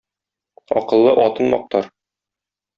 Акыллы 0.81 1.13
атын 1.27 1.53
мактар 1.53 1.93